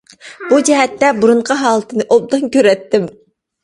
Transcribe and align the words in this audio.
بۇ 0.53 0.59
جەھەتتە 0.69 1.13
بۇرۇنقى 1.21 1.59
ھالىتىنى 1.61 2.09
ئوبدان 2.19 2.53
كۆرەتتىم! 2.59 3.11